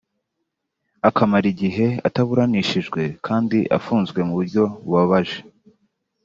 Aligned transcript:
akamara 1.09 1.45
igihe 1.53 1.87
ataburanishijwe 2.07 3.01
kandi 3.25 3.57
afunzwe 3.77 4.19
mu 4.27 4.33
buryo 4.37 4.63
bubabaje 4.85 5.37